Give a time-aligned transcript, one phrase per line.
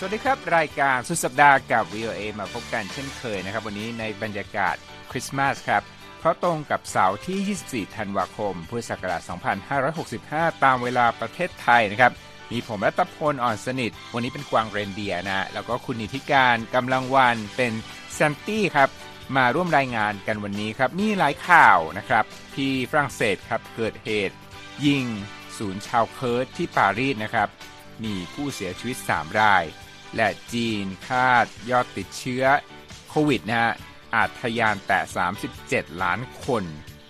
[0.00, 4.76] สวัสดีครับ รายการสุดสัปดาห์กับ VOA มาพบกันเช่นเคยนะครับ วันนี้ในบรรยากาศ
[5.10, 5.82] คริสต์มาสครับ
[6.18, 9.22] เพราะตรงกับเสาร์ที่ 24 ธันวาคม พุทธศักราช
[9.92, 12.12] 2565 ตามเวลาประเทศไทยนะครับ
[12.50, 17.72] มีผมรัตพลอ่อนสนิท วันนี้เป็นกวางเรนเดียนะ แล้วก็คุณนีธิกาญจน์ กำลังวรรณ เป็น
[18.14, 18.88] Santy ครับ
[19.36, 22.24] มาร่วมรายงานกันวันนี้ครับ มีหลายข่าวนะครับ
[22.56, 24.36] ที่ฝรั่งเศสครับเกิดเหตุ
[24.86, 25.04] ยิง
[25.58, 27.48] ศูนย์ชาวเคิร์ดที่ปารีสนะครับ
[28.04, 29.64] มีผู้เสียชีวิต 3 ราย
[30.16, 32.44] และจีนคาดยอดติดเชื้อ
[33.08, 33.72] โควิดนะฮะ
[34.14, 35.00] อาจทะยานแตะ
[35.50, 36.64] 37 ล้านคน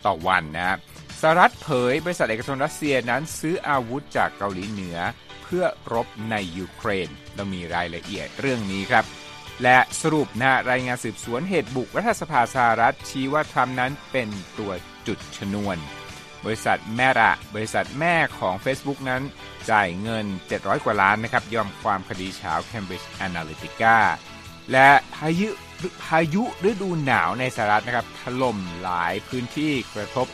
[0.06, 0.78] ต่อวันนะครับ
[1.20, 4.98] สหรัฐเผย บริษัทเอกชนรัสเซียนั้นซื้ออาวุธจากเกาหลีเหนือ
[5.42, 9.04] เพื่อรบในยูเครน เรามีรายละเอียดเรื่องนี้ครับ
[9.62, 14.28] และสรุปนะรายงานสืบสวนเหตุบุกรัฐสภาสหรัฐชี้ว่าทรัมป์นั้นเป็น
[14.58, 14.72] ตัว
[15.06, 15.76] จุดชนวน
[16.44, 19.22] บริษัทแม่ระบริษัทแม่ของ Facebook นั้น
[19.70, 23.96] จ่ายเงิน 700 กว่าล้านนะครับ ยอมความคดีเช้า Cambridge Analytica
[24.72, 25.48] และพายุ
[26.04, 30.26] พายุฤดูหนาวในสหรัฐนะครับ ถล่มหลายพื้นที่กระทบ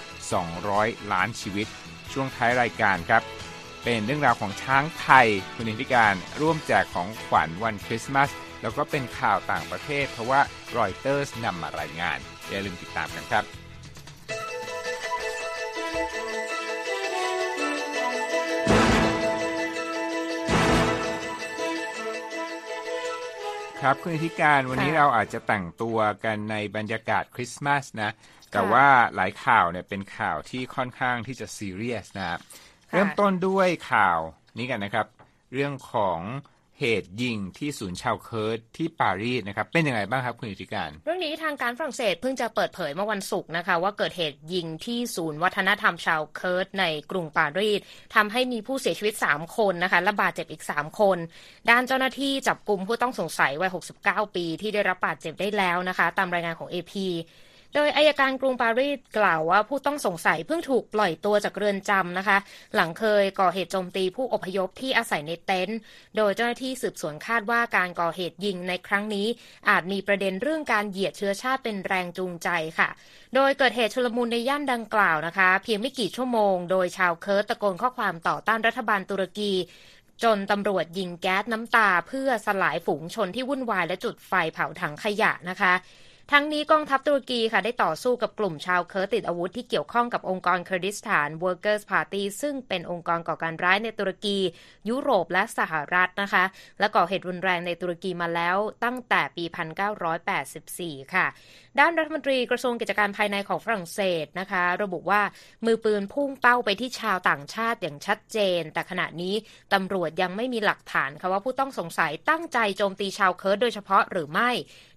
[0.53, 1.67] 200 ล้านชีวิต
[2.13, 3.23] ช่วงท้ายรายการครับ
[3.85, 8.31] เป็นเรื่องราวของช้างไทยคุณนิติการร่วมแจกของขวัญวันคริสต์มาส
[8.63, 10.41] แล้วก็เป็นข่าวต่างประเทศ เพราะว่า
[10.77, 13.64] รอยเตอร์สนำมารายงานอย่าลืมติดตามกันครับ
[15.97, 15.97] ค
[23.93, 28.11] รับคุณนิติการวันนี้ค่ะเราอาจจะแต่งตัวกันในบรรยากาศคริสต์มาสนะ
[28.53, 32.41] แต่ว่าหลายข่าวเนี่ยเป็นข่าวที่ค่อนข้างที่จะซีเรียสนะครับ
[32.91, 34.19] เริ่มต้นด้วยข่าว
[34.59, 35.07] นี้กันนะครับ
[35.53, 36.19] เรื่องของ
[36.81, 47.81] เหตุยิงที่ศูนย์ชาวเคิร์ดที่ปารีสนะครับ เป็นยังไงบ้างครับคุณนีธิกาญจน์ เรื่องนี้ทางการฝรั่งเศสเพิ่งจะเปิดเผยเมื่อวันศุกร์นะคะ ว่าเกิดเหตุยิงที่ศูนย์วัฒนธรรมชาวเคิร์ดในกรุงปารีส
[48.15, 51.19] ทำให้มีผู้เสียชีวิต 3 คนนะคะและบาดเจ็บอีก 3 คน
[51.71, 56.95] ด้านเจ้าหน้าที่จับกลุ่มผู้ต้องสงสัยวัย 69 ปีที่ได้รับบาดเจ็บได้แล้วนะคะ ตามรายงานของ AP
[57.75, 62.39] โดยอัยการกรุงปารีสกล่าวว่าผู้ต้องสงสัยเพิ่งถูกปล่อยตัวจากเรือนจำนะคะ
[62.75, 65.79] หลังเคยก่อเหตุโจมตีผู้อพยพที่อาศัยในเต็นท์
[66.17, 69.27] โดยเจ้าหน้าที่สืบสวนคาดว่าการก่อเหตุยิงในครั้งนี้
[69.69, 72.49] อาจมีประเด็นเรื่องการเหยียดเชื้อชาติเป็นแรงจูงใจ
[72.79, 72.89] ค่ะ
[73.35, 79.53] โดยเกิดเหตุชุลมุนในย่านดังกล่าวนะคะ เพียงไม่กี่ชั่วโมง โดยชาวเคิร์ดตะโกนข้อความต่อต้านรัฐบาลตุรกี
[80.25, 85.75] จนตำรวจยิงแก๊สน้ำตาเพื่อสลายฝูงชนที่วุ่นวายและจุดไฟเผาถังขยะนะคะ
[86.33, 94.39] ทั้งนี้กองทัพตุรกีค่ะได้ต่อสู้กับกลุ่มชาวเคิร์ดติดอาวุธที่เกี่ยวข้องกับองค์กรเคอร์ดิสถาน Workers Party ซึ่งเป็นองค์กรก่อการร้ายในตุรกี
[94.89, 96.45] ยุโรปและสหรัฐนะคะ
[96.79, 99.45] และก่อเหตุรุนแรงในตุรกีมาแล้วตั้งแต่ปี
[100.29, 101.27] 1984 ค่ะ
[101.79, 105.23] ด้านรัฐมนตรีกระทรวงกิจการภายในของฝรั่งเศสนะคะ ระบุว่า
[105.65, 109.35] มือปืนพุ่งเป้าไปที่ชาวต่างชาติอย่างชัดเจน แต่ขณะนี้
[109.73, 114.51] ตำรวจยังไม่มีหลักฐานค่ะว่าผู้ต้องสงสัยตั้งใจโจมตีชาวเคิร์ดโดยเฉพาะหรือไม่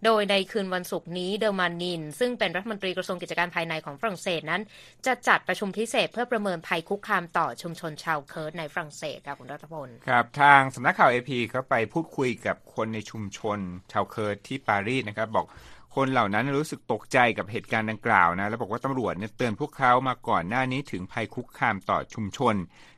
[0.05, 4.61] โดยในคืนวันศุกร์นี้เดอร์มานิน ซึ่งเป็นรัฐมนตรีกระทรวงกิจการภายในของฝรั่งเศสนั้น
[5.05, 13.59] จะจัดประชุมพิเศษเพื่อประเมินภัยคุกคามต่อชุมชนชาวเคิร์ดในฝรั่งเศสค่ะคุณรัตพลครับ ทางสำนักข่าว AP เขาไปพูดคุยกับคนในชุมชน
[13.91, 15.47] ชาวเคิร์ดที่ปารีสนะครับบอก
[15.95, 22.55] คนเหล่านั้นรู้สึกตกใจกับเหตุการณ์ดังกล่าวนะ แล้วบอกว่าตำรวจเนี่ยเตือนพวกเขามาก่อนหน้านี้ถึงภัยคุกคามต่อชุมชน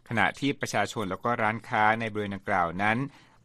[0.09, 2.97] ขณะที่ประชาชนแล้วก็ร้านค้าในบริเวณดังกล่าวนั้น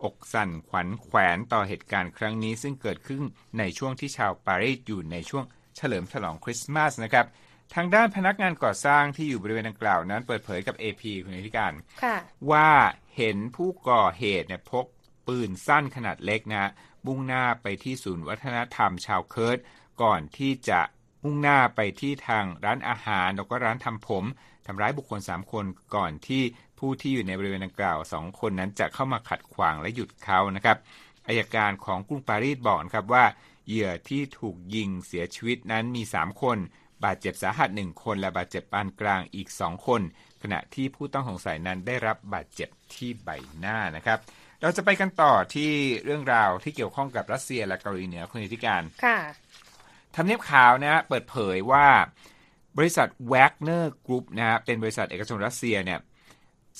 [0.04, 3.22] อกสั่นขวัญแขวนต่อเหตุการณ์ครั้งนี้ ซึ่งเกิดขึ้น
[3.58, 5.44] ในช่วงที่ชาวปารีสอยู่ในช่วง
[5.76, 7.26] เฉลิมฉลองคริสต์มาสนะครับ
[7.74, 11.72] ทางด้านพนักงานก่อสร้างที่อยู่บริเวณดังกล่าวนั้นเปิดเผยกับ AP คุณนิติการ
[12.50, 12.70] ว่า
[13.16, 14.86] เห็นผู้ก่อเหตุเนี่ยพก
[15.26, 16.70] ปืนสั้นขนาดเล็กนะฮะ
[17.06, 19.58] มุ่งหน้าไปที่ศูนย์วัฒนธรรมชาวเคิร์ด
[20.02, 20.80] ก่อนที่จะ
[21.24, 24.24] มุ่งหน้าไปที่ทางร้านอาหารแล้วก็ร้านทำผม
[24.66, 25.64] ทำร้ายบุคคล 3 คน
[25.94, 26.42] ก่อนที่
[26.84, 30.76] ผู้ที่อยู่ในบริเวณดังกล่าว2คนนั้นจะเข้ามาขัดขวางและหยุดเขานะครับ
[31.26, 33.24] อายการของกรุงปารีสบอกนะครับว่า
[33.66, 36.58] เหยื่อที่ถูกยิงเสียชีวิตนั้นมี 3 คน
[37.04, 40.00] บาดเจ็บสาหัสหนึ่งคน และบาดเจ็บปานกลางอีก 2 คน
[40.42, 44.18] ขณะที่ผู้ต้องสงสัยนั้นได้รับบาดเจ็บที่ใบหน้านะครับ
[44.62, 45.70] เราจะไปกันต่อที่
[46.04, 49.18] เรื่องราวที่เกี่ยวข้องกับรัสเซียและเกาหลีเหนือคุณนิติการค่ะ
[50.16, 51.86] ทำเนียบข่าวนะฮะเปิดเผยว่า
[52.78, 56.00] บริษัท Wagner Group นะฮะเป็นบริษัทเอกชนรัสเซียเนี่ย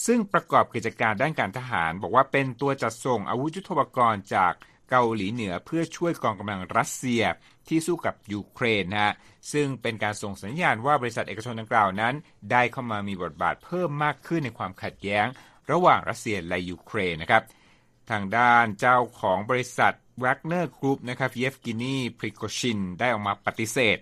[0.07, 4.53] ซึ่งประกอบกิจการด้านการทหาร บอกว่าเป็นตัวจัดส่งอาวุธยุทโธปกรณ์จาก
[4.91, 7.23] เกาหลีเหนือเพื่อช่วยกองกำลังรัสเซีย
[7.69, 9.15] ที่สู้กับยูเครนนะฮะ
[9.53, 12.15] ซึ่งเป็นการส่งสัญญาณว่าบริษัทเอกชนดังกล่าวนั้น
[12.51, 15.27] ได้เข้ามามีบทบาทเพิ่มมากขึ้นในความขัดแย้ง
[15.71, 17.43] ระหว่างรัสเซียและยูเครนนะครับ
[18.11, 23.99] ทางด้านเจ้าของบริษัท Wagner Group นะครับเยฟเกนีพริโกชินได้ออกมาปฏิเสธ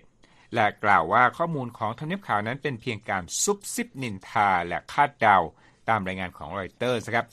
[0.53, 5.37] และกล่าวว่าข้อมูลของทำเนียบขาวนั้นเป็นเพียงการซุบซิบนินทาและคาดเดา
[5.89, 7.25] ตามรายงานของรอยเตอร์สครับ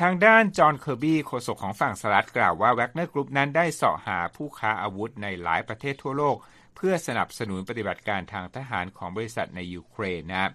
[0.00, 6.36] ทางด้านจอห์นเคอร์บี้โฆษกของฝั่งสหรัฐกล่าวว่า Wagner Group นั้นได้เสาะหาผู้ค้าอาวุธในหลายประเทศทั่วโลก
[6.76, 10.50] เพื่อสนับสนุนปฏิบัติการทางทหารของบริษัทในยูเครนนะ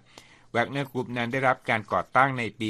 [0.52, 2.68] Wagner Group นั้นได้รับการก่อตั้งในปี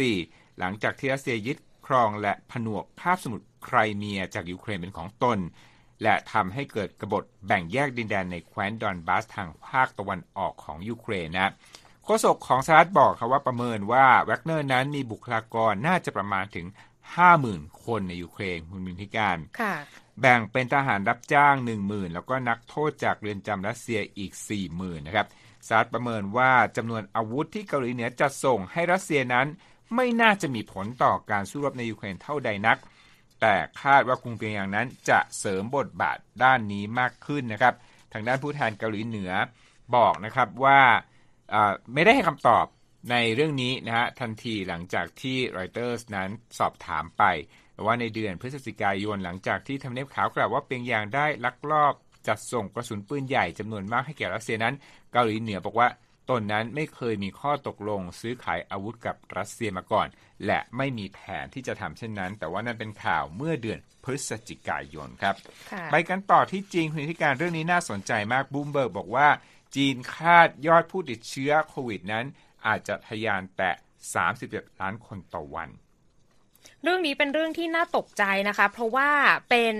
[0.00, 5.38] 2014 หลังจากที่รัสเซียยึดครองและผนวกคาบสมุทรไครเมียจากยูเครนเป็นของตน
[6.02, 11.52] และทำให้เกิดกบฏแบ่งแยกดินแดนในแคว้นดอนบาสทางภาคตะวันออกของยูเครนนะ
[12.08, 16.66] โฆษกของสหรัฐบอกครับว่าประเมินว่า Wagner นั้นมีบุคลากรน่าจะประมาณถึง
[17.24, 19.38] 50,000 คนในยูเครนคุณมินทิการ
[20.20, 21.54] แบ่งเป็นทหารรับจ้าง
[21.84, 24.32] 10,000 แล้วก็นักโทษจากเรือนจำรัสเซียอีก
[24.70, 25.26] 40,000 นะครับ
[25.66, 29.46] สหรัฐประเมินว่าจำนวนอาวุธที่เกาหลีเหนือจะส่งให้รัสเซียนั้น
[29.94, 32.78] ไม่น่าจะมีผลต่อการสู้รบในยูเครนเท่าใดนัก
[33.40, 37.74] แต่คาดว่ากรุงเปียงยางนั้นจะเสริมบทบาทด้านนี้มากขึ้นนะครับ
[38.12, 39.32] ทางด้านผู้แทนเกาหลีเหนือ
[39.96, 40.80] บอกนะครับว่า
[41.94, 42.66] ไม่ได้ให้คำตอบ
[43.10, 46.28] ในเรื่องนี้นะฮะทันทีหลังจากที่รอยเตอร์สนั้น
[46.58, 47.22] สอบถามไป
[47.84, 51.94] ว่าในเดือนพฤศจิกายนหลังจากที่ทำเนียบขาวกล่าวว่าเปียงยางได้ลักลอบ
[52.28, 54.74] จัดส่งกระสุนปืนใหญ่จำนวนมากให้แก่รัสเซียนั้น
[55.12, 55.88] เกาหลีเหนือบอกว่า
[56.30, 60.08] ตนนั้นไม่เคยมีข้อตกลงซื้อขายอาวุธกับรัสเซียมาก่อน
[60.46, 65.34] และไม่มีแผนที่จะทำเช่นนั้น แต่ว่านั่นเป็นข่าวเมื่อเดือนพฤศจิกายนครับ
[65.92, 69.28] ไปกันต่อที่จีนคุณธิการเรื่องนี้น่าสนใจมากบูมเบิร์กบอกว่า
[69.76, 72.26] จีนคาดยอดผู้ติดเชื้อโควิดนั้น
[72.66, 73.72] อาจจะทะยานแตะ
[74.26, 75.68] 37 ล้านคนต่อวัน
[76.82, 79.10] เรื่องนี้เป็นเรื่องที่น่าตกใจนะคะ เพราะว่า
[79.50, 79.74] เป็น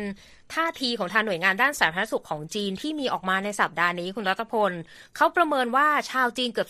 [0.54, 4.72] ท่าทีของทางหน่วยงานด้านสาธารณสุขของจีนที่มีออกมาในสัปดาห์นี้คุณรัตพล
[5.16, 6.68] เขาประเมินว่าชาวจีนเกือบ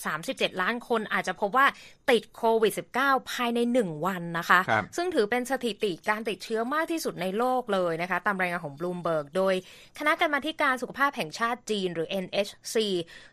[0.54, 1.66] 37 ล้านคนอาจจะพบว่า
[2.10, 9.54] ติดโควิด -19 ภายใน 1 วันนะคะคซึ่งถือเป็นสถิติการติดเชื้อมากที่สุดในโลกเลยนะคะ ตามรายงานของบลูมเบิร์กโดย
[9.98, 12.76] คณะกรรมาการสุขภาพแห่งชาติจีนหรือ NHC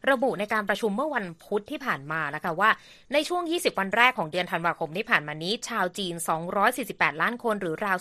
[0.09, 2.69] ระบุในการประชุมเมื่อวันพุธที่ผ่านมานะคะว่า
[3.13, 6.13] ในช่วง 20 วันแรกของเดือนธันวาคมที่ผ่านมานี้ ชาวจีน
[6.67, 7.97] 248 ล้านคนหรือราว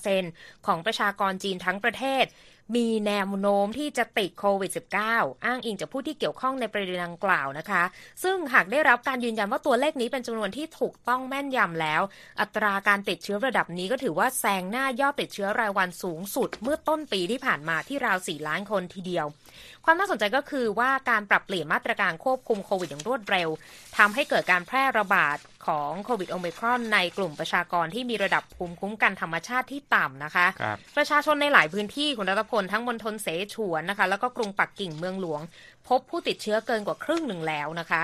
[0.00, 2.26] 18%ของประชากรจีนทั้ง้งประเทศ
[2.76, 4.70] มีแนวโน้มที่จะติดโควิด
[5.08, 7.82] -19 อ้างอิงจากผู้ที่เกี่ยวข้องในประเด็นดังกล่าวนะคะ
[8.22, 12.02] ซึ่งหากได้รับการยืนยันว่าตัวเลขนี้เป็นจำนวนที่ถูกต้องแม่นยำแล้ว
[12.40, 19.26] อัตราการติดเชื้อระดับนี้ก็ถือว่าแซงหน้ายอดติดเชื้อรายวันสูงสุด เมื่อต้นปีที่ผ่านมาที่ราว 4 ล้านคนทีเดียว
[19.84, 23.48] ความน่าสนใจก็คือว่าการปรับเปลี่ยนมาตรการควบคุมโควิดอย่างรวดเร็ว
[23.96, 25.36] ทำให้เกิดการแพร่ระบาด
[25.66, 30.64] ของโควิดโอมิครอนในกลุ่มประชากรที่มีระดับภูมิคุ้มกันธรรมชาติที่ต่ำนะคะค
[30.96, 35.40] ประชาชนในหลายพื้นที่คุณรัตพลทั้งมณฑลเสฉวนนะคะ แล้วก็กรุงปักกิ่งเมืองหลวง
[35.88, 38.02] พบผู้ติดเชื้อเกินกว่าครึ่งหนึ่งแล้วนะคะ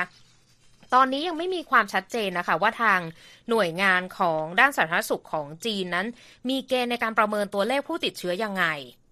[0.95, 3.01] ตอนนี้ยังไม่มีความชัดเจนนะคะ ว่าทาง
[3.51, 6.07] หน่วยงานของด้านสาธารณสุขของจีนนั้น
[6.49, 8.65] มีเกณฑ์ในการประเมินตัวเลขผู้ติดเชื้อยังไง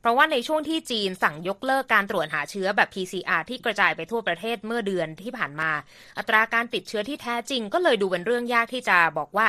[0.07, 5.71] ราะว่าในช่วงที่จีนสั่งยกเลิกการตรวจหาเชื้อแบบ PCR ที่กระจายไปทั่วประเทศเมื่อเดือนที่ผ่านมา
[6.19, 9.47] อัตราการติดเชื้อที่แท้จริงก็เลยดูเป็นเรื่องยากที่จะบอกว่า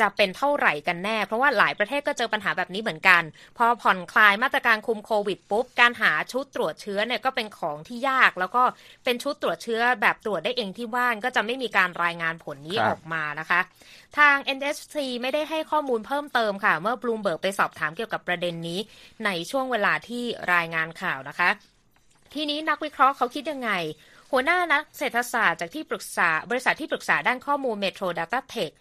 [0.00, 3.22] จะเป็นเท่าไหร่กันแน่ เพราะว่าหลายประเทศก็เจอปัญหาแบบนี้เหมือนกัน
[3.58, 8.62] พอผ่อนคลายมาตรการคุมโควิดปุ๊บ การหาชุดตรวจเชื้อเนี่ยก็เป็นของที่ยาก แล้วก็
[9.04, 13.60] เป็นชุดตรวจเชื้อแบบตรวจได้เองที่บ้านก็จะไม่มีการรายงานผลนี้ออกมานะคะ
[14.18, 18.78] ทาง NSC ไม่ได้ให้ข้อมูลเพิ่มเติมค่ะ เมื่อบลูมเบิร์กไปสอบถามเกี่ยวกับประเด็นนี้
[19.24, 20.24] ในช่วงเวลาที่
[20.54, 21.50] รายงานข่าวนะคะ
[22.34, 23.72] ทีนี้นักวิเคราะห์เขาคิดยังไง
[24.32, 28.72] หัวหน้านักเศรษฐศาสตร์จากที่ปรึกษาบริษัทที่ปรึกษาด้านข้อมูล Metro Data Tech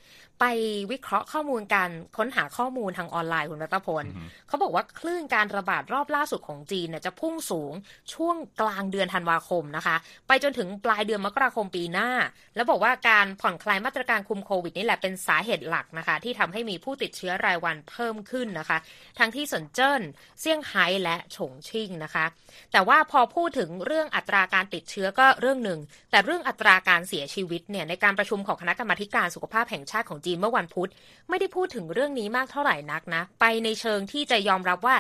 [0.41, 0.45] ไป
[0.91, 4.05] วิเคราะห์ข้อมูลการค้นหาข้อมูลทางออนไลน์คุณรัตพล
[4.48, 7.74] เขาบอกว่าคลื่นการระบาดรอบล่าสุดของจีนเนี่ยจะพุ่งสูง
[8.13, 9.95] ช่วงกลางเดือนธันวาคมนะคะ
[10.27, 12.10] ไปจนถึงปลายเดือนมกราคมปีหน้า
[12.55, 18.77] แล้วบอกว่าการผ่อนคลายมาตรการคุมโควิดนี่แหละเป็นสาเหตุหลักนะคะ ที่ทำให้มีผู้ติดเชื้อรายวันเพิ่มขึ้นนะคะ
[19.19, 20.01] ทั้งที่สนเจิ้น
[20.39, 22.25] เซี่ยงไฮ้และฉงชิ่งนะคะ
[22.71, 25.79] แต่ว่าพอพูดถึงเรื่องอัตราการติดเชื้อก็เรื่องหนึ่ง
[26.12, 30.89] แต่เรื่องอัตราการเสียชีวิตเนี่ยในการประชุมของคณะกรรมาการสุขภาพแห่งชาติของจีนเมื่อวันพุธ
[31.29, 34.95] ไม่ได้พูดถึงเรื่องนี้มากเท่าไหร่นักนะ ไปในเชิงที่จะยอมรับว่า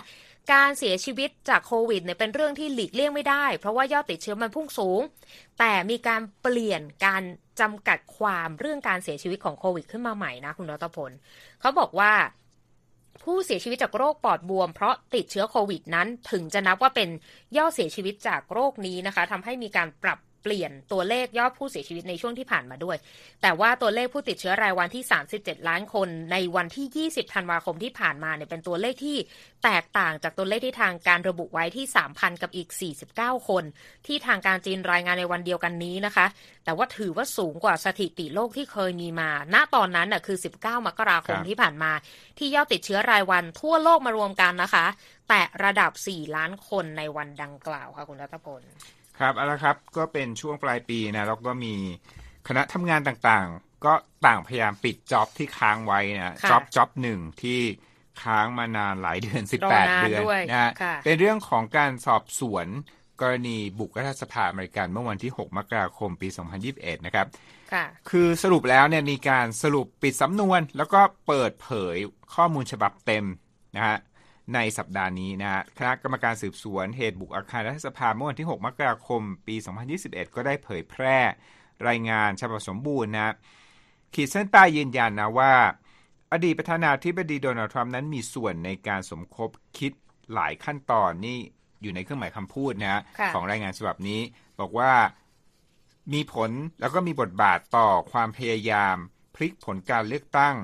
[0.53, 5.01] การเสียชีวิตจากโควิดเนี่ยเป็นเรื่องที่หลีกเลี่ยงไม่ได้ เพราะว่ายอดติดเชื้อมันพุ่งสูง
[5.59, 7.23] แต่มีการเปลี่ยนการ
[7.59, 11.11] จำกัดความเรื่องการเสียชีวิตของโควิดขึ้นมาใหม่นะคุณรัตพล
[11.61, 12.11] เขาบอกว่า
[13.23, 17.09] ผู้เสียชีวิตจากโรคปอดบวม เพราะติดเชื้อโควิดนั้น ถึงจะนับว่าเป็น
[17.57, 22.97] ยอดเสียชีวิตจากโรคนี้นะคะทำให้มีการปรับ เปลี่ยนตัวเลขยอดผู้เสียชีวิตในช่วงที่ผ่านมาด้วย
[23.41, 25.03] แต่ว่าตัวเลขผู้ติดเชื้อรายวันที่
[25.35, 29.17] 37 ล้านคน ในวันที่ 20 ธันวาคมที่ผ่านมาเนี่ยเป็นตัวเลขที่
[29.63, 32.69] แตกต่างจากตัวเลขที่ทางการระบุไว้ที่ 3,000 กับอีก
[33.09, 33.63] 49 คน
[34.07, 36.25] ที่ทางการจีนรายงานในวันเดียวกันนี้นะคะ
[36.65, 41.91] แต่ว่าถือว่าสูงกว่าสถิติโลกที่เคยมีมา ณ ตอนนั้นน่ะคือ 19 มกราคมที่ผ่านมา
[42.37, 44.85] ที่ยอดติดเชื้อรายวันทั่วโลกมารวมกันนะคะ
[45.29, 48.61] แต่ระดับ 4 ล้านคนในวันดังกล่าวค่ะคุณรัตพล
[49.21, 51.75] ครับเอาละครับก็เป็นช่วงปลายปีนะแล้วก็มี
[52.47, 53.93] คณะทำงานต่างๆ ก็
[54.25, 57.59] ต่างพยายามปิดจ็อบที่ค้างไว้นะจ็อบจ็อบหนึ่งที่
[58.23, 60.71] ค้างมานานหลายเดือน 18 เดือนนะ
[61.03, 62.67] เป็นเรื่องของการสอบสวน
[63.21, 66.27] กรณีบุกรัฐสภาอเมริกันเมื่อวันที่ 6 มกราคมปี
[66.67, 67.27] 2021 นะครับ
[68.09, 71.95] คือสรุปแล้วเนี่ยมีการสรุปปิดสำนวน แล้วก็เปิดเผย
[72.35, 73.25] ข้อมูลฉบับเต็ม
[73.75, 73.97] นะฮะ
[74.53, 79.55] ในสัปดาห์นี้นะฮะคณะกรรมการสืบสวนเหตุบุกอาคารรัฐสภาเมื่อวันที่ 6 มกราคม ปี
[79.95, 81.17] 2021 ก็ได้เผยแพร่
[81.87, 83.33] รายงานฉบับสมบูรณ์นะ
[84.13, 85.53] ขีดเส้นใต้ยืนยันนะว่า
[86.31, 89.91] อดีตประธานาธิบดีโดนัลด์ทรัมป์นั้นมีส่วนในการสมคบคิด
[90.33, 91.37] หลายขั้นตอนนี่
[91.81, 93.01] อยู่ในเครื่องหมายคำพูดนะ
[93.33, 94.21] ของรายงานฉบับนี้
[94.59, 94.91] บอกว่า
[96.13, 98.95] มีผลแล้วก็มีบทบาทต่อความพยายาม
[99.35, 100.55] พลิกผลการเลือกตั้ง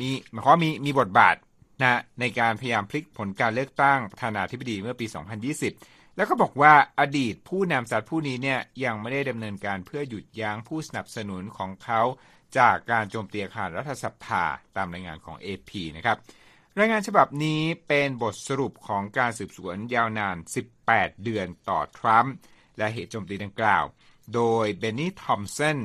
[0.00, 1.36] มีหมายความว่ามีมีบทบาท
[1.82, 5.06] นะในการพยายามพลิกผลการเลือกตั้งประธานาธิบดีเมื่อปี
[5.60, 12.00] 2020 แล้วก็บอกว่าอดีตผู้นำสัตว์ผู้นี้เนี่ยยังไม่ได้ดำเนินการเพื่อหยุดยั้งผู้สนับสนุนของเขา
[12.58, 14.44] จากการโจมตีอาคารรัฐสภา
[14.76, 16.16] ตามรายงานของ AP นะครับ
[16.78, 20.36] รายงานฉบับนี้เป็นบทสรุปของการสืบสวนยาวนาน
[20.78, 22.34] 18 เดือนต่อทรัมป์
[22.78, 23.84] และเหตุโจมตีดังกล่าว
[24.34, 25.78] โดยเบนนี่ทอมสัน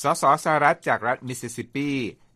[0.00, 1.90] สสสหรัฐจากรัฐมิสซิสซิปปี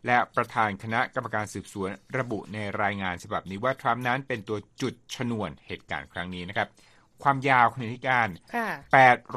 [0.07, 6.67] และประธานคณะกรรมการสืบสวนระบุในรายงานฉบับนี้ว่าทรัมป์นั้นเป็นตัวจุดชนวนเหตุการณ์ครั้งนี้นะครับ
[7.23, 8.27] ความยาวคุณธิการ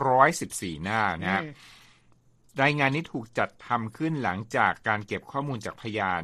[0.06, 1.42] 814 หน้านะ
[2.62, 6.22] รายงานนี้ถูกจัดทำขึ้นหลังจากการเก็บข้อมูลจากพยาน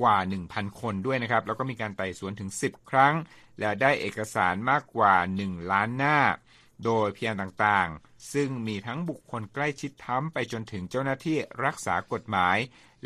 [0.00, 0.16] กว่า
[0.48, 3.14] 1,000 คนด้วยนะครับ แล้วก็มีการไต่สวนถึง 10 ครั้ง
[3.58, 5.14] และได้เอกสารมากกว่า
[5.44, 6.18] 1 ล้านหน้า
[6.84, 12.56] โดยพยานต่างๆ ซึ่งมีทั้งบุคคลใกล้ชิดทั้มไปจนถึงเจ้าหน้าที่รักษากฎหมาย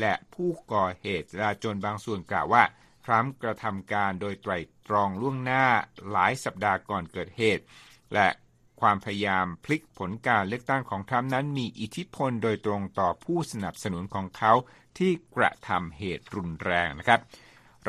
[0.00, 2.62] และผู้ก่อเหตุจราจนบางส่วนกล่าวว่า
[3.04, 4.52] ทรัมป์กระทำการโดยไตร
[4.86, 5.64] ตรองล่วงหน้า
[6.10, 7.64] หลายสัปดาห์ก่อนเกิดเหตุ
[8.14, 8.28] และ
[8.80, 14.52] ความพยายามพลิกผลการเลือกตั้งของทรัมป์นั้นมีอิทธิพลโดยตรงต่อผู้สนับสนุนของเขา
[14.98, 17.20] ที่กระทำเหตุรุนแรงนะครับ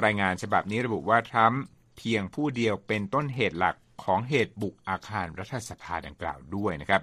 [0.03, 1.63] รายงานฉบับนี้ระบุว่าทรัมป์
[1.97, 7.01] เพียงผู้เดียวเป็นต้นเหตุหลักของเหตุบุกอาคารรัฐสภาดังกล่าวด้วยนะครับ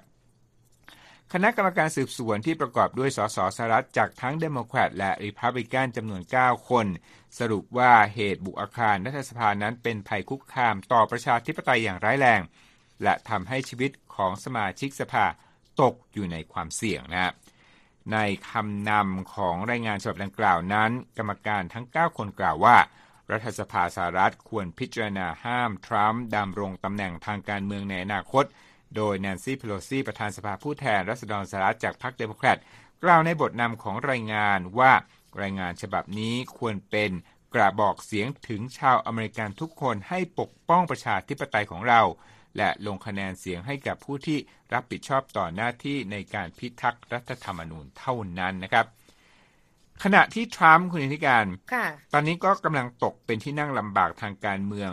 [1.33, 6.87] คณะกรรมการสืบสวนที่ประกอบด้วยสสสหรัฐจากทั้งเดโมแครตและริพับลิกันจำนวน 9 คน
[7.39, 12.41] สรุปว่าเหตุบุกอาคารรัฐสภานั้นเป็นภัยคุกคามต่อประชาธิปไตยอย่างร้ายแรง
[13.03, 15.25] และทำให้ชีวิตของสมาชิกสภา
[15.83, 17.33] ตกอยู่ในความเสี่ยงนะ
[18.13, 18.19] ใน
[18.51, 22.77] คำนำของรายงานฉบับดังกล่าวนั้น กรรมการทั้ง 9 คนกล่าวว่า
[23.31, 28.45] รัฐสภาสหรัฐควรพิจารณาห้ามทรัมป์ดำรงตำแหน่งทางการเมืองในอนาคต
[28.97, 32.59] โดยแนนซี่เพโลซีประธานสภาผู้แทนราษฎรสหรัฐจากพรรคเดโมแครต
[33.05, 34.93] กล่าวในบทนำของรายงานว่า
[35.43, 37.11] รายงานฉบับนี้ควรเป็น
[37.55, 42.03] กระบอกเสียงถึงชาวอเมริกันทุกคนให้ปกป้องประชาธิปไตยของเรา
[42.57, 44.39] และลงคะแนนเสียงให้กับผู้ที่
[44.73, 48.87] รับผิดชอบต่อหน้าที่ในการพิทักษ์รัฐธรรมนูญเท่านั้นนะครับ
[50.05, 51.47] ขณะที่ทรัมป์คุณธิการ
[52.13, 54.91] ตอนนี้ก็กำลังตกเป็นที่นั่งลำบากทางการเมือง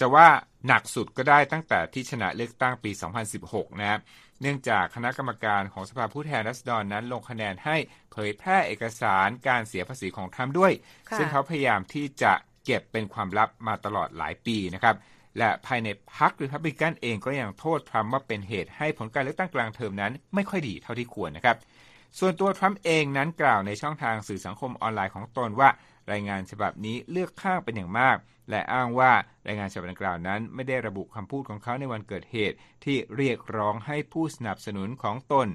[0.00, 0.28] จะว่า
[0.66, 2.90] หนักสุดก็ได้ตั้งแต่ที่ชนะเลือกตั้งปี
[3.36, 4.00] 2016 นะครับ
[4.42, 7.76] เนื่องจากคณะกรรมการของสภาผู้แทนราษฎรนั้นลงคะแนนให้
[8.12, 10.72] เผยแพร่เอกสารการเสียภาษีของทรัมป์ด้วย
[11.16, 12.32] ซึ่งเขาพยายามที่จะ
[12.64, 14.96] เก็บเป็นความลับมาตลอดหลายปีนะครับ
[15.38, 21.56] และภายในพรรครีพับลิกันเองก็ยังโทษทรัมป์ว่าเป็นเหตุให้ผลการเลือกตั้งกลางเทอมนั้น ไม่ค่อยดีเท่าที่ควรนะครับ
[22.18, 25.68] ส่วนตัวทรัมป์เองนั้นกล่าวในช่องทางสื่อสังคมออนไลน์ของตนว่า
[26.12, 28.16] รายงานฉบับนี้เลือกข้างเป็นอย่างมาก
[28.50, 29.12] และอ้างว่า
[29.46, 35.48] รายงานฉบับดังกล่าวนั้น ไม่ได้ระบุคำพูดของเขาในวันเกิดเหตุ ที่เรียกร้องให้ผู้สนับสนุนของตน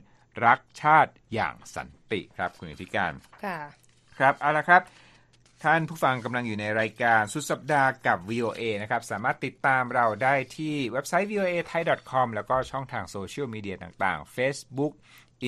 [0.46, 3.58] รักชาติอย่างสันติครับคุณอธิการค่ะ
[4.20, 4.81] ครับเอาละครับ
[5.63, 11.81] ท่านผู้ฟังกำลังอยู่ในรายการสุดสัปดาห์กับ VOA นะครับ สามารถติดตามเราได้ที่เว็บไซต์ voa thai
[12.12, 14.93] com แล้วก็ช่องทางโซเชียลมีเดียต่างๆ Facebook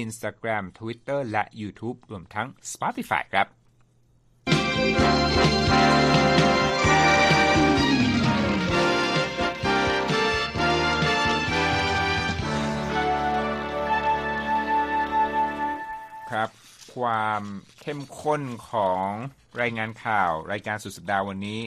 [0.01, 3.62] Instagram Twitter และ YouTube รวมทั้ง Spotify ครับ
[4.73, 16.49] ครับ
[16.95, 17.41] ความ
[17.81, 19.07] เข้มข้นของ
[19.61, 21.59] รายงานข่าว รายการสุดสัปดาห์วันนี้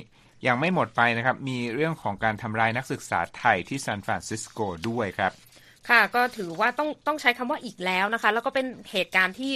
[0.47, 4.59] ยังไม่หมดไปนะครับ มีเรื่องของการทำลายนักศึกษาไทยที่ซานฟรานซิสโก
[4.89, 5.33] ด้วยครับ
[5.89, 9.53] ค่ะก็ถือว่าต้องต้องใช้คำว่าอีกแล้วนะคะ แล้วก็เป็นเหตุการณ์ที่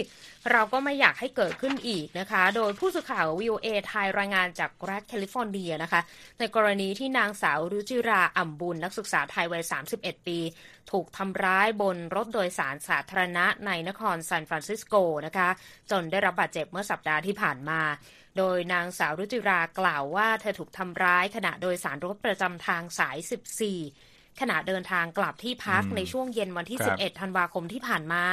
[0.53, 6.01] เราก็ไม่อยากให้เกิดขึ้นอีกนะคะ โดยผู้สื่อข่าว VOA ไทยรายงานจากรัฐแคลิฟอร์เนียนะคะ
[6.39, 10.39] ในกรณีที่นางสาวรุจิราอ่ำบุญ นักศึกษาไทยวัย 31 ปี
[10.91, 14.95] ถูกทำร้ายบนรถโดยสารสาธารณะในนครซานฟรานซิสโก
[15.27, 15.49] นะคะ
[15.91, 17.81] จนได้รับบาดเจ็บเมื่อสัปดาห์ที่ผ่านมา
[18.39, 28.25] โดยนางสาวรุจิรากล่าวว่าเธอถูกทำร้ายขณะโดยสารรถประจำทางสาย 14 ขณะเดินทางกลับที่พักในช่วงเย็นวันที่ 11 ธันวาคมที่ผ่านมา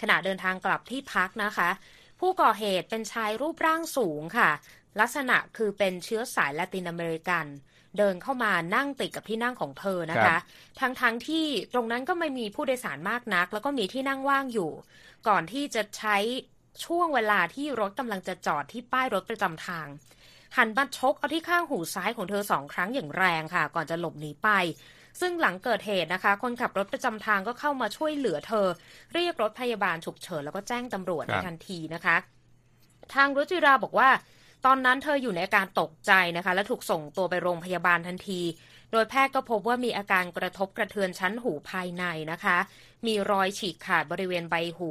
[0.00, 1.68] ขณะเดินทางกลับที่พักนะคะ
[2.20, 4.50] ผู้ก่อเหตุเป็นชายรูปร่างสูงค่ะ
[5.00, 7.46] ลักษณะคือเป็นเชื้อสายละตินอเมริกัน
[7.98, 10.36] เดินเข้ามานั่งติดกับที่นั่งของเธอนะคะ
[10.80, 14.70] ทั้งๆทที่ตรงนั้นก็ไม่มีผู้โดยสารมากนัก แล้วก็มีที่นั่งว่างอยู่
[15.28, 16.16] ก่อนที่จะใช้
[16.84, 19.86] ช่วงเวลาที่รถกำลังจะจอดที่ป้ายรถประจำทาง
[20.56, 24.48] หันมาชกเอาที่ข้างหูซ้ายของเธอสองครั้งอย่างแรงค่ะ ก่อนจะหลบหนีไป
[25.20, 28.66] ซึ่งหลังเกิดเหตุนะคะ คนขับรถประจำทางก็เข้ามาช่วยเหลือเธอ
[29.14, 32.16] เรียกรถพยาบาลฉุกเฉินแล้วก็แจ้งตำรวจในทันทีนะคะ
[33.14, 34.08] ทางรุจิราบอกว่า
[34.66, 38.40] ตอนนั้นเธออยู่ในอาการตกใจนะคะ และถูกส่งตัวไปโรงพยาบาลทันที
[38.92, 42.58] โดยแพทย์ก็พบว่ามีอาการกระทบกระเทือนชั้นหูภายในนะคะ
[43.06, 44.90] มีรอยฉีกขาดบริเวณใบหู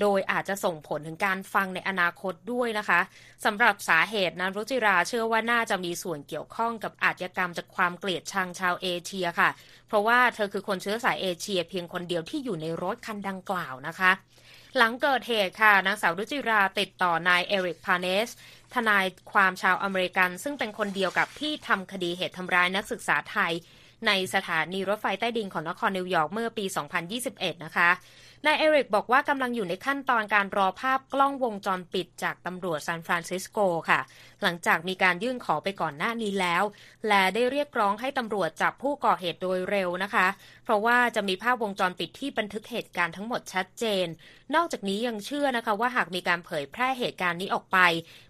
[0.00, 3.00] โดยอาจจะส่งผลถึงการฟังในอนาคตด้วยนะคะ
[3.44, 9.50] สำหรับสาเหตุนั้นรุจิราเชื่อว่าน่าจะมีส่วนเกี่ยวข้องกับอาชญากรรมจากความเกลียดชังชาวเอเชียค่ะ
[9.88, 14.10] เพราะว่าเธอคือคนเชื้อสายเอเชีย เพียงคนเดียวที่อยู่ในรถคันดังกล่าวนะคะ
[14.76, 18.30] หลังเกิดเหตุค่ะ นางสาวรุจิราติดต่อนายเอริกพาเนส
[18.74, 23.52] ทนายความชาวอเมริกัน ซึ่งเป็นคนเดียวกับที่ทำคดีเหตุทำร้ายนักศึกษาไทย
[24.06, 26.64] ในสถานีรถไฟใต้ดินของนครนิวยอร์กเมื่อปี
[27.14, 27.90] 2021 นะคะ
[28.46, 33.58] นายเอริกบอกว่ากำลังอยู่ในขั้นตอนการรอภาพกล้องวงจรปิดจากตำรวจซานฟรานซิสโก
[33.90, 34.00] ค่ะ
[34.42, 36.62] หลังจากมีการยื่นขอไปก่อนหน้านี้แล้ว
[37.08, 40.26] และได้เรียกร้องให้ตำรวจจับผู้ก่อเหตุโดยเร็วนะคะ
[40.64, 44.06] เพราะว่าจะมีภาพวงจรปิดที่บันทึกเหตุการณ์ทั้งหมดชัดเจน
[44.54, 47.78] นอกจากนี้ยังเชื่อนะคะว่าหากมีการเผยแพร่เหตุการณ์นี้ออกไป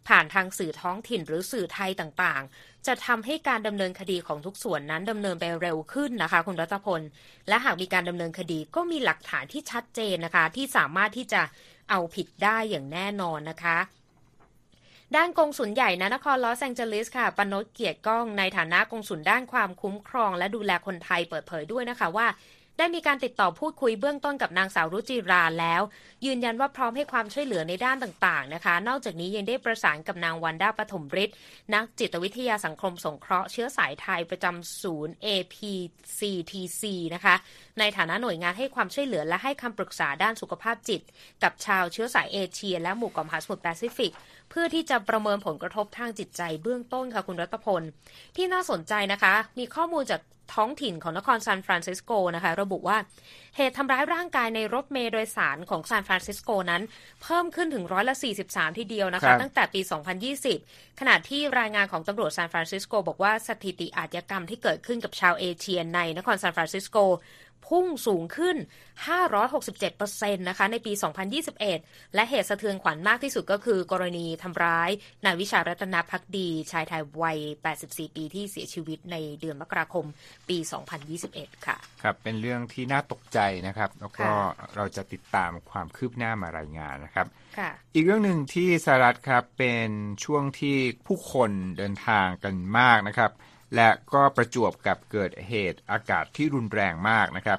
[0.08, 7.00] ผ่านทางสื่อท้องถิ่นหรือสื่อไทยต่างๆ จะทำให้การดำเนินคดีของทุกส่วนนั้นดำเนินไปเร็วขึ้นนะคะ คุณรัตพล
[7.48, 11.42] และหากมีการดำเนินคดีก็มีหลักฐานที่ชัดเจนนะคะ ที่สามารถที่จะ
[11.90, 13.78] เอาผิดได้อย่างแน่นอนนะคะ
[15.16, 22.26] ด้านกงสุลใหญ่นะนครลอสแองเจลิสค่ะ ปนดเกียรติก้องในฐานะกงสุลด้านความคุ้มครอง และดูแลคนไทยเปิดเผยด้วยนะคะว่า
[22.80, 25.82] ได้มีการติดต่อพูดคุยเบื้องต้นกับนางสาวรุจิราแล้ว
[26.26, 31.36] ยืนยันว่าพร้อมให้ความช่วยเหลือในด้านต่างๆนะคะ นอกจากนี้ยังได้ประสานกับนางวันด้าปฐมฤทธิ์
[31.74, 36.82] นักจิตวิทยาสังคมสงเคราะห์เชื้อสายไทยประจำศูนย์ APCTC
[37.14, 37.34] นะคะ
[37.78, 41.02] ในฐานะหน่วยงานให้ความช่วยเหลือและให้คำปรึกษาด้านสุขภาพจิต
[41.42, 44.12] กับชาวเชื้อสายเอเชีย และหมู่เกาะมหาสมุทรแปซิฟิก
[44.50, 47.82] เพื่อที่จะประเมินผลกระทบทางจิตใจเบื้องต้นค่ะคุณรัตพล
[48.36, 50.20] ที่น่าสนใจนะคะ มีข้อมูลจาก
[50.54, 52.98] ท้องถิ่นของนครซานฟรานซิสโกนะคะ ระบุว่า
[53.56, 56.82] เหตุทำร้ายร่างกายในรถเมล์โดยสารของซานฟรานซิสโกนั้น
[57.22, 59.80] เพิ่มขึ้นถึงร้อยละ 43 ทีเดียวนะคะครับตั้งแต่ปี
[60.40, 66.96] 2020 ขณะที่รายงานของตำรวจซานฟรานซิสโกบอกว่าสถิติอาชญากรรมที่เกิดขึ้นกับชาวเอเชียในนครซานฟรานซิสโก
[67.68, 68.56] พุ่งสูงขึ้น
[69.32, 70.92] 567%นะคะ ในปี
[71.54, 74.90] 2021 และเหตุสะเทือนขวัญมากที่สุดก็คือกรณีทำร้าย
[75.24, 77.38] นายวิชารัตนพักดี ชายไทยวัย
[77.78, 80.06] 84 ปีที่เสียชีวิตในเดือนมกราคม
[80.48, 80.58] ปี
[81.10, 87.26] 2021 ค่ะ ครับ เป็นเรื่องที่น่าตกใจนะครับ แล้วก็ค่ะเราจะติดตามความคืบหน้ามารายงานนะครับ
[87.58, 89.90] ค่ะอีกเรื่องหนึ่งที่สหรัฐครับ เป็น
[90.24, 93.30] ช่วงที่ผู้คนเดินทางกันมากนะครับ
[93.76, 97.58] และก็ประจวบกับเกิดเหตุอากาศที่รุนแรงมากนะครับ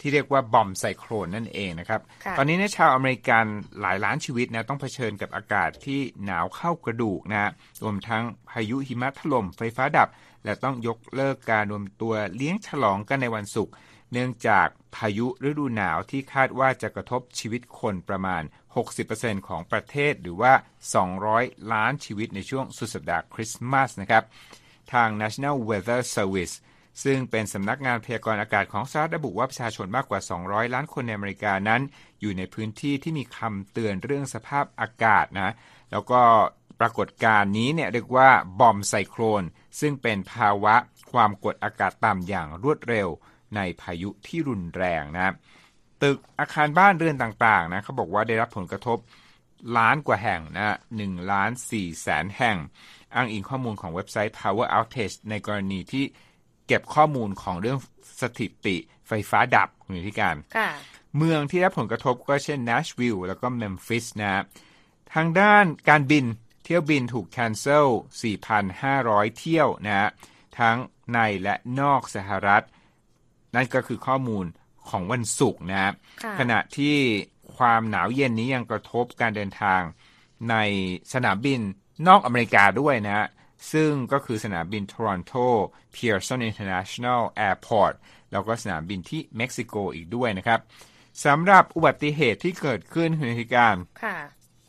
[0.00, 3.44] ที่เรียกว่าบอมไซโครนนั่นเองนะครับค่ะตอนนี้เนี่ยชาวอเมริกัน
[3.80, 7.50] หลายล้านชีวิตนะต้องเผชิญกับอากาศที่หนาวเข้ากระดูกนะฮะ
[7.82, 10.08] รวมทั้งพายุหิมะถล่มไฟฟ้าดับ
[10.44, 13.74] และต้องยกเลิกการรวมตัวเลี้ยงฉลองกันในวันศุกร์
[14.12, 18.42] เนื่องจากพายุฤดูหนาวที่คาดว่าจะกระทบชีวิตคนประมาณ
[18.94, 20.52] 60%ของประเทศหรือว่า
[21.12, 24.24] 200 ล้านชีวิตในช่วงสุดสัปดาห์คริสต์มาสนะครับ
[24.92, 26.54] ทาง National Weather Service
[27.04, 31.80] ซึ่งเป็นสำนักงานพยากรณ์อากาศของสหรัฐระบุว่าประชาชนมากกว่า 200 ล้านคนในอเมริกานั้น
[32.20, 35.50] อยู่ในพื้นที่ที่มีคำเตือนเรื่องสภาพอากาศนะ
[35.92, 36.20] แล้วก็
[36.80, 38.28] ปรากฏการณ์นี้เนี่ยเรียกว่า
[38.60, 39.42] บอมไซโครน
[39.80, 40.74] ซึ่งเป็นภาวะ
[41.12, 43.08] ความกดอากาศต่ำอย่างรวดเร็ว
[43.56, 45.34] ในพายุที่รุนแรงนะ
[46.02, 48.98] ตึกอาคารบ้านเรือนต่างๆนะเขาบอกว่าได้รับผลกระทบ
[49.76, 52.56] ล้านกว่าแห่งนะหนึ่งล้านสี่แสนแห่ง
[53.14, 56.04] อ้างอิงข้อมูลของเว็บไซต์ Power Outage ในกรณีที่
[56.66, 57.78] เก็บข้อมูลของเรื่อง
[58.20, 58.76] สถิติ
[59.08, 60.70] ไฟฟ้าดับคุณธิการค่ะ
[61.16, 64.42] เมืองที่ได้รับผลกระทบก็เช่น Nashville แล้วก็ Memphis นะฮะ
[65.14, 66.24] ทางด้านการบิน
[66.64, 67.86] เที่ยวบินถูก cancel
[68.62, 70.08] 4,500 เที่ยวนะฮะ
[70.58, 70.76] ทั้ง
[71.12, 72.64] ในและนอกสหรัฐ
[73.54, 74.44] นั่นก็คือข้อมูล
[74.88, 75.92] ของวันศุกร์นะฮะ
[76.22, 76.96] ค่ะขณะที่
[77.56, 79.80] ความหนาวเย็นนี้ยังกระทบการเดินทาง
[80.50, 80.56] ใน
[81.12, 81.60] สนามบิน
[82.06, 83.26] นอกอเมริกาด้วยนะฮะ
[83.72, 85.46] ซึ่งก็คือสนามบิน Toronto
[85.94, 87.94] Pearson International Airport
[88.32, 90.60] แล้วก็สนามบินที่เม็กซิโกอีกด้วยนะครับ
[91.24, 94.16] สำหรับอุบัติเหตุที่เกิดขึ้นคุณธิการค่ะ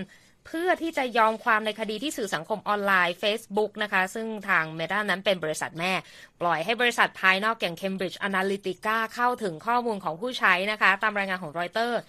[0.46, 5.92] เพื่อที่จะยอมความในคดีที่สื่อสังคมออนไลน์ Facebook นะคะ ซึ่งทาง Meta นั้นเป็นบริษัทแม่
[6.40, 12.00] ปล่อยให้บริษัทภายนอกอย่าง Cambridge Analytica เข้าถึงข้อมูลของผู้ใช้นะคะ ตามรายงานของรอยเตอร์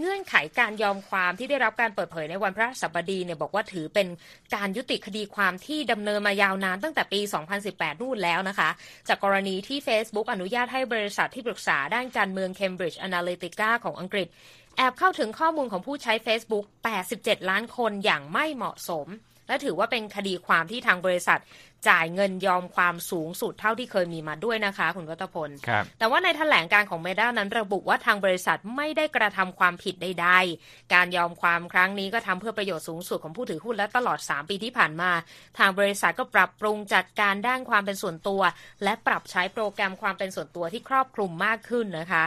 [0.00, 4.08] เงื่อนไขการยอมความที่ได้รับการเปิดเผยในวันพระสัปดีเนี่ยบอกว่าถือเป็น
[4.54, 7.20] การยุติคดีความที่ดำเนินมายาวนานตั้งแต่ปี
[7.60, 8.70] 2018 นู่นแล้วนะคะ
[9.08, 14.28] จากกรณีที่ Facebook อนุญาตให้บริษัทที่ปรึกษาด้านการเมือง Cambridge Analytica ของอังกฤษ
[14.76, 16.64] แอบเข้าถึงข้อมูลของผู้ใช้ Facebook
[17.06, 19.06] 87 ล้านคนอย่างไม่เหมาะสม
[19.48, 21.40] และถือว่าเป็นคดีความที่ทางบริษัท
[21.88, 35.10] จ่ายเงินยอมความสูงสุดเท่าที่เคยมีมาด้วยนะคะ คุณวัตพลครับแต่ว่าในแถลงการของเมด้านั้นระบุว่าทางบริษัทไม่ได้กระทำความผิดใดๆ การยอมความครั้งนี้ก็ทำเพื่อประโยชน์สูงสุดของผู้ถือหุ้นและตลอด 3 ปีที่ผ่านมา
[35.58, 38.42] ทางบริษัทก็ปรับปรุงจัดการด้านความเป็นส่วนตัว
[38.84, 42.24] และปรับใช้โปรแกรมความเป็นส่วนตัวที่ครอบคลุมมากขึ้นนะคะ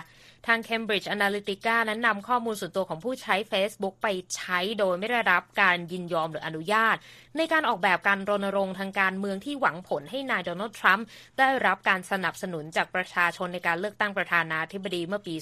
[0.47, 6.95] ทาง Cambridge Analytica นั้นนำข้อมูลส่วนตัวของผู้ใช้ Facebook ไปใช้โดยไม่ได้รับการยินยอมหรืออนุญาต
[7.37, 11.07] ในการออกแบบการรณรงค์ทางการเมืองที่หวังผลให้นายโดนัลด์ทรัมป์
[11.39, 15.35] ได้รับการสนับสนุนจากประชาชนในการเลือกตั้งประธานาธิบดีเมื่อปี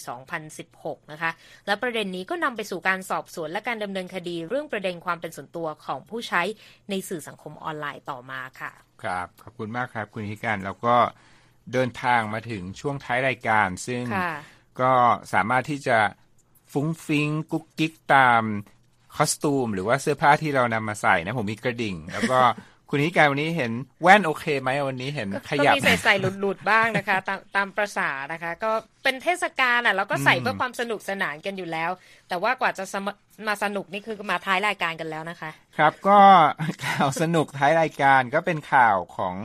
[0.52, 1.32] 2016 นะคะ
[1.66, 6.42] และประเด็นนี้ก็นำไปสู่การสอบสวนและการดำเนินคดีเรื่องประเด็นความเป็นส่วนตัวของผู้ใช้
[6.90, 8.72] ในสื่อสังคมออนไลน์ต่อมาค่ะ
[9.04, 10.96] ครับ ขอบคุณมากครับคุณธิการแล้วก็
[11.74, 14.34] เดินทางมาถึงช่วงท้ายรายการ ซึ่งค่ะ
[14.80, 14.92] ก็
[15.34, 15.98] สามารถที่จะ
[16.74, 18.44] ฟุ้งฟิ้งกุ๊กกิ๊กตาม
[19.16, 22.40] คอสตูม หรือว่าเสื้อผ้าที่เรานำมาใส่นะ ผมมีกระดิ่ง แล้วก็
[22.90, 28.72] คุณธิการวันนี้เห็นแว่นโอเคไหมวันนี้เห็นขก็ยับมีใส่ใส่หลุดหลุดๆบ้างนะคะ ตามตามประสานะคะ ก็
[29.04, 31.92] เป็นเทศกาลอะเราก็ใส่เพื่อความสนุกสนานกันอยู่แล้ว
[32.30, 33.08] แต่ว่ากว่าจะสม
[33.48, 36.20] มาสนุกนี่คือมาท้ายรายการกันแล้วนะคะ ครับก็
[36.86, 39.36] ข่าวสนุกท้ายรายการก็เป็นข่าวของ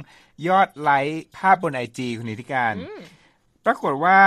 [0.49, 2.75] ยอดไลค์ภาพบนไอจีคุณนิติการ
[3.65, 4.19] ปรากฏว่า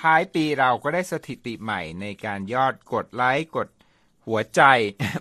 [0.00, 3.68] ท้ายปีเราก็ได้สถิติใหม่ในการยอดกดไลค์กด
[4.26, 4.62] หัวใจ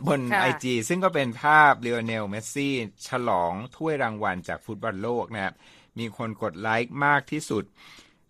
[0.08, 2.76] บนค่ะไอจีซึ่งก็เป็นภาพเลโอเนลเมสซี่
[3.08, 5.54] ฉลองถ้วยรางวัลจากฟุตบอลโลกนะครับ
[6.00, 7.64] มีคนกดไลค์มากที่สุด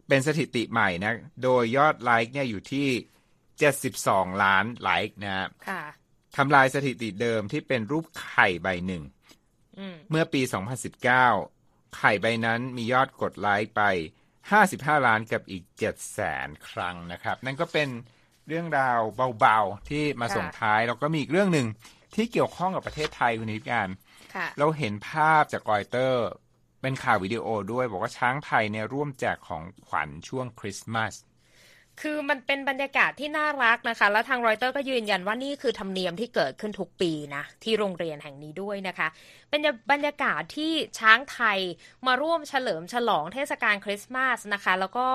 [0.08, 2.88] เป็นสถิติใหม่นะ โดยยอดไลค์เนี่ยอยู่ที่
[3.66, 5.84] 72 ล้านไลค์นะครับค่ะ
[6.38, 9.04] ทำลายสถิติเดิมที่เป็นรูปไข่ใบหนึ่ง
[9.80, 10.42] อืมเมื่อปี
[11.20, 13.82] 2019 ไข่ใบนั้นมียอดกดไลค์ไป
[14.52, 17.90] 55 ล้านกับอีก7แสนครั้งนะครับ นั่นก็เป็น
[18.48, 19.00] เรื่องราว
[19.40, 21.68] เบาๆ ที่มาค่ะส่งท้าย แล้วก็มีอีกเรื่องหนึ่ง
[22.16, 23.88] ที่เกี่ยวข้องกับประเทศไทยคุณนิติการ
[24.36, 26.26] ค่ะเราเห็นภาพจากรอยเตอร์
[26.82, 31.14] เป็นข่าววิดีโอด้วย บอกว่าช้างไทยเนี่ยร่วมแจกของขวัญช่วงคริสต์มาส
[32.02, 39.08] คือมันเป็นบรรยากาศที่น่ารักนะคะ แล้วทางรอยเตอร์ก็ยืนยันว่านี่คือธรรมเนียมที่เกิดขึ้นทุกปีนะที่โรงเรียนแห่งนี้ด้วยนะคะ
[39.50, 41.60] เป็นบรรยากาศที่ช้างไทย
[42.08, 45.08] มาร่วมเฉลิมฉลองเทศกาลคริสต์มาสนะคะ แล้วก็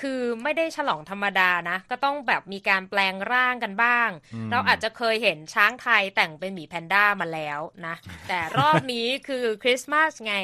[0.00, 4.08] คือไม่ได้ฉลองธรรมดานะ ก็ต้องแบบมีการแปลงร่างกันบ้าง
[4.50, 7.94] เราอาจจะเคยเห็นช้างไทยแต่งเป็นหมีแพนด้ามาแล้วนะ
[8.28, 10.34] แต่รอบนี้คือคริสต์มาสไง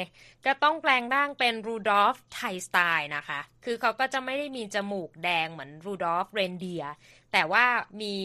[0.45, 6.93] ก็ต้องแปลงร่างเป็นรูดอล์ฟไทยสไตล์นะคะ คือเขาก็จะไม่ได้มีจมูกแดงเหมือนรูดอล์ฟเรนเดียร์
[7.33, 7.65] แต่ว่า
[8.01, 8.15] มี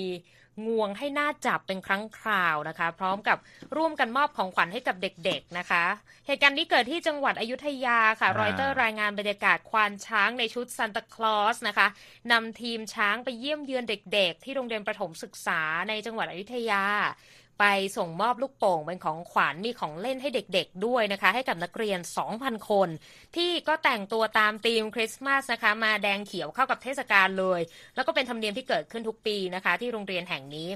[0.66, 3.38] งวงให้น่าจับเป็นครั้งคราวนะคะ พร้อมกับ
[3.76, 5.84] ร่วมกันมอบของขวัญให้กับเด็กๆนะคะ
[6.26, 11.86] เหตุการณ์นี้เกิดที่จังหวัดอยุธยาค่ะอ่ารอยเตอร์รายงานบรรยากาศควานช้างในชุดซันตาคลอสนะคะ
[12.32, 16.84] นำทีมช้างไปเยี่ยมเยือนเด็ก ๆ ที่โรงเรียนประถมศึกษาในจังหวัดอยุธยา
[17.60, 17.64] ไป
[17.96, 21.98] ส่งมอบลูกโป่งเป็นของขวัญมีของเล่นให้เด็กๆด้วยนะคะ ให้กับนักเรียน
[22.34, 22.88] 2,000 คน
[23.36, 27.60] ที่ก็แต่งตัวตามธีมคริสต์มาสนะคะ มาแดงเขียวเข้ากับเทศกาลเลย
[27.94, 30.68] แล้วก็เป็นธรรมเนียมที่เกิดขึ้นทุกปีนะคะ ที่โรงเรียนแห่งนี้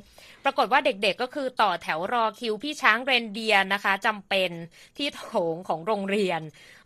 [0.45, 4.51] ปรากฏว่าเด็กๆก็คือต่อแถวรอคิวพี่ช้างเรนเดียร์นะคะจำเป็น
[4.99, 6.41] ที่โถงของโรงเรียน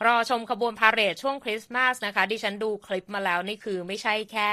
[0.07, 4.51] รอชมขบวนพาเหรดช่วงคริสต์มาสนะคะ ดิฉันดูคลิปมาแล้วนี่คือไม่ใช่แค่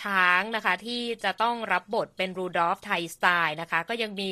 [0.00, 4.28] ช้างนะคะที่จะต้องรับบทเป็นรูดอล์ฟไทยสไตล์นะคะ ก็ยังมี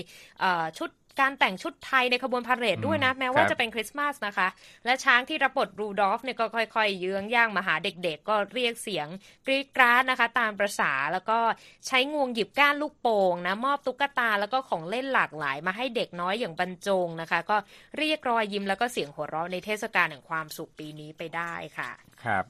[0.78, 4.48] ชุดการแต่งชุดไทยในขบวนพาเหรดด้วยนะ แม้ว่าจะเป็นคริสต์มาสนะคะ
[4.84, 9.08] และช้างที่รับบทรูดอล์ฟเนี่ยก็ค่อยๆ เยื้องย่างมาหาเด็กๆ ก็เรียกเสียง
[9.46, 11.38] กรี๊ดกร๊าดนะคะ ตามประสาแล้วก็
[11.86, 17.56] ใช้งวงหยิบก้านลูกโป่งนะมอบตุ๊กตาแล้วก็ของเล่นหลากหลายมาให้เด็กน้อยอย่างบรรจงนะคะ ก็
[17.98, 21.90] เรียกรอยยิ้มแล้วก็เสียงหัวเราะในเทศกาลแห่งความสุขปีนี้ไปได้ค่ะ
[22.24, 22.44] ครับ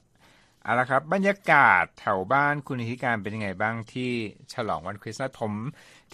[0.64, 4.12] เอาละครับบรรยากาศแถวบ้านคุณธิการเป็นยังไงบ้างที่
[4.52, 5.52] ฉลองวันคริสต์มาสผม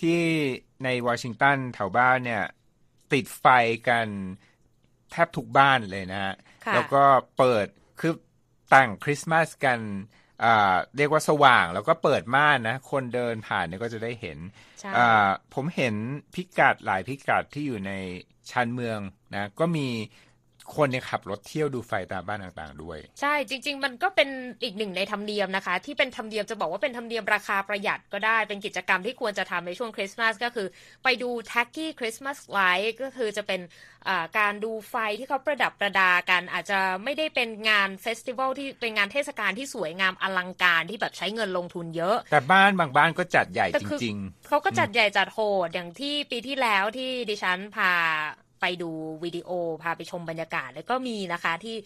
[0.00, 0.20] ที่
[0.84, 2.44] ในวอชิงตันแถวบ้านเนี่ย
[3.12, 3.46] ติดไฟ
[3.88, 4.06] กัน
[5.10, 6.34] แทบทุกบ้านเลยนะฮะ
[6.74, 7.04] แล้วก็
[7.38, 7.66] เปิด
[8.00, 8.12] คือ
[8.70, 9.80] แต่งคริสต์มาสกัน
[10.96, 14.38] เรียกว่าสว่างแล้วก็เปิดม่านนะ คนเดินผ่านเนี่ยก็จะได้เห็น
[15.54, 15.94] ผมเห็น
[16.34, 17.92] พิกัดหลายพิกัดที่อยู่ใน
[18.50, 19.00] ชานเมือง
[19.34, 19.88] นะ ก็มี
[20.76, 24.28] คนเนี่ยขับรถเที่ยวดูไฟตามบ้านต่างๆ ด้วย ใช่จริง ๆ มันก็เป็น
[24.62, 30.68] อีกหนึ่งในธรรมเนียมนะคะ ที่เป็นธรรมเนียมจะบอกว่าเป็นธรรมเนียมราคาประหยัดก็ได้ เป็นกิจกรรมที่ควรจะทำในช่วงคริสต์มาสก็คือ
[31.04, 33.60] ไปดู Tacky Christmas Light ก็คือจะเป็น
[34.38, 47.92] การดูไฟที่เขาประดับประดากัน อาจจะไม่ได้เป็นงาน festival ที่เป็นงานเทศกาลที่สวยงามอลังการที่แบบใช้เงินลงทุนเยอะ แต่บ้านบางบ้านก็จัดใหญ่จริง ๆเขาก็จัดใหญ่จัดโหดอย่างที่ปีที่แล้วที่ดิฉันพา
[48.60, 48.90] ไปดู
[49.24, 49.50] วิดีโอ
[49.82, 51.76] พาไปชมบรรยากาศ แล้วก็มีนะคะที่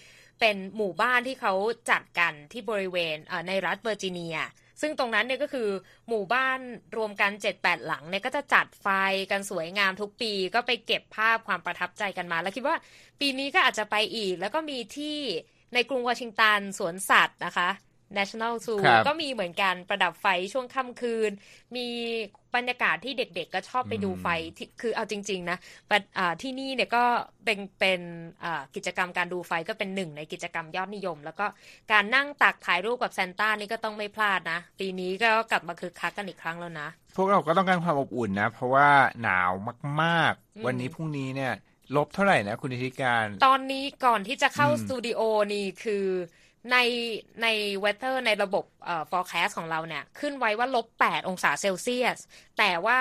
[0.40, 1.54] เป็นหมู่บ้านที่เขา
[1.90, 3.16] จัดกันที่บริเวณ
[3.48, 4.36] ในรัฐเวอร์จิเนีย
[4.80, 5.68] ซึ่งตรงนั้นเนี่ยก็คือ
[6.08, 6.58] หมู่บ้าน
[6.96, 8.88] รวมกัน 7-8 หลังเนี่ยก็จะจัดไฟ
[9.30, 12.76] กันสวยงามทุกปีก็ไปเก็บภาพความประทับใจกันมา แล้วคิดว่า
[13.20, 15.18] ปีนี้ก็อาจจะไปอีก แล้วก็มีที่
[15.74, 17.68] ในกรุงวอชิงตันสวนสัตว์นะคะ
[18.18, 21.30] National Zoo ก็มีเหมือนกันประดับไฟช่วงค่ำคืน
[21.76, 21.86] มี
[22.54, 24.26] บรรยากาศที่เด็กๆ ก็ชอบไปดูไฟ
[24.80, 25.58] คือเอาจริง ๆ นะ
[26.42, 27.04] ที่นี่เนี่ยก็
[27.44, 28.00] เป็นเป็น
[28.74, 31.46] กิจกรรมการดูไฟก็เป็นหนึ่งในกิจกรรมยอดนิยม แล้วก็
[31.92, 38.88] การนั่งตักถ่ายรูปกับซานต้านี่ก็ต้องไม่พลาดนะ ปีนี้ก็กลับมาคึกคักกันอีกครั้งแล้วนะ พวกเราก็ต้องการความอบอุ่นนะ เพราะว่า
[39.22, 39.50] หนาว
[40.02, 41.52] มากๆ วันนี้พรุ่งนี้เนี่ย
[41.96, 45.20] ลบเท่าไหร่นะคุณธิการ ตอนนี้ก่อนที่จะเข้าสตูดิโอ
[45.54, 46.06] นี่คือ
[46.72, 46.76] ใน
[47.42, 47.46] ใน
[47.80, 52.18] weather ในระบบเอ่อ forecast ของเราเนี่ย ขึ้นไว้ว่าลบ 8 องศาเซลเซียส
[52.58, 53.00] แต่ว่า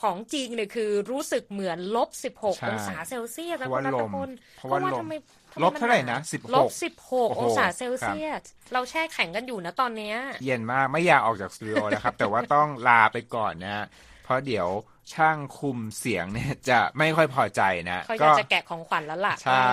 [0.00, 4.10] ของจริงเนี่ยคือรู้สึกเหมือนลบ 16 องศาเซลเซียสเพราะว่าลม
[4.56, 5.14] เพราะว่าทำไม
[5.62, 6.68] ลบเท่าไหร่นะ 16ลบ
[7.02, 8.42] 16 องศาเซลเซียส
[8.72, 10.14] เราแช่แข็งกันอยู่นะตอนนี้
[10.44, 13.86] เย็นมากไม่อยากออกจากสตูดิโอแล้วครับ แต่ว่าต้องลาไปก่อนนะ
[14.24, 14.68] เพราะเดี๋ยว
[15.14, 19.70] ช่างคุมเสียงเนี่ยจะไม่ค่อยพอใจนะเขาอยากจะแกะของขวัญแล้วล่ะ ใช่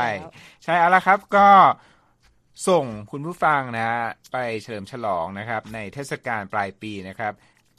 [0.63, 1.47] ใช่เอาละครับก็
[2.67, 3.89] ส่งคุณผู้ฟังนะ
[4.31, 7.33] ไปเฉลิมฉลองนะครับในเทศกาลปลายปีนะครับ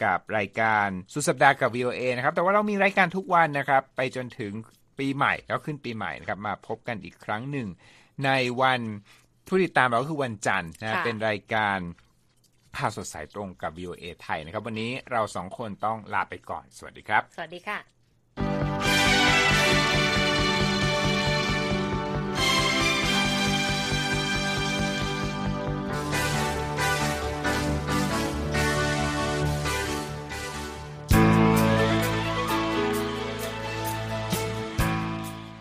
[0.05, 4.53] กับรายการสุดสัปดาห์กับ VOA นะครับ แต่ว่าเรามีรายการทุกวันนะครับ ไปจนถึง
[4.99, 7.69] ปีใหม่แล้วขึ้นปีใหม่นะครับ มาพบกันอีกครั้งหนึ่ง
[8.25, 8.31] ใน
[8.63, 8.81] วัน
[9.47, 11.79] ผู้ติดตามเราก็คือวันจันทร์นะเป็นรายการ
[12.79, 18.00] ข่าวสดสายตรงกับ VOA ไทยนะครับ วันนี้เราสองคนต้องลาไปก่อน สวัสดีครับ สวัสดีค่ะ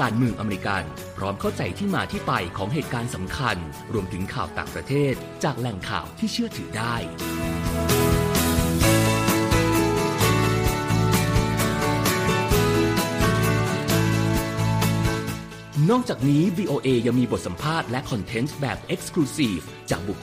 [0.00, 0.82] การเมืองอเมริกัน
[1.16, 3.56] พร้อมเข้าใจที่มาที่ไปของเหตุการณ์สำคัญ
[3.92, 6.94] รวมถึงข่าวต่างประเทศ จากแหล่งข่าวที่เชื่อถือได้
[15.90, 20.22] นอกจากนี้ VOA ยังมีบทสัมภาษณ์และคอนเทนต์แบบ Exclusive จากบุคคล